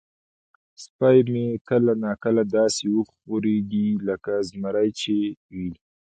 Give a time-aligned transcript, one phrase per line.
[0.83, 5.15] سپی مې کله نا کله داسې وخوریږي لکه زمری چې
[5.55, 5.71] وي.